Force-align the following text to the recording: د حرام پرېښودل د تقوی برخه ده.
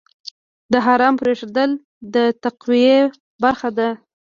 د 0.71 0.73
حرام 0.85 1.13
پرېښودل 1.21 1.71
د 2.13 2.15
تقوی 2.43 2.85
برخه 3.43 3.69
ده. 3.77 3.89